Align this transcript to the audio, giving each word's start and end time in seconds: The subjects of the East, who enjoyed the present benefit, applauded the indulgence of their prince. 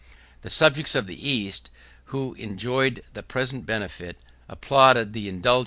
The 0.41 0.49
subjects 0.49 0.95
of 0.95 1.05
the 1.05 1.29
East, 1.29 1.69
who 2.05 2.33
enjoyed 2.33 3.03
the 3.13 3.21
present 3.21 3.67
benefit, 3.67 4.17
applauded 4.49 5.13
the 5.13 5.29
indulgence 5.29 5.29
of 5.37 5.43
their 5.43 5.53
prince. 5.53 5.57